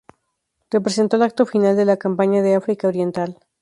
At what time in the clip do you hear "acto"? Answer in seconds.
1.21-1.45